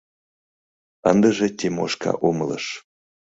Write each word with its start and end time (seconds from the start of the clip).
Ындыже 1.09 1.47
Тимошка 1.57 2.11
умылыш. 2.27 2.65